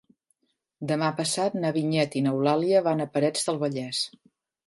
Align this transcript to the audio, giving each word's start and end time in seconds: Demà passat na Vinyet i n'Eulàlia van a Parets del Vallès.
Demà 0.91 1.09
passat 1.19 1.57
na 1.65 1.71
Vinyet 1.75 2.17
i 2.21 2.25
n'Eulàlia 2.27 2.83
van 2.89 3.05
a 3.05 3.09
Parets 3.17 3.47
del 3.51 3.63
Vallès. 3.65 4.01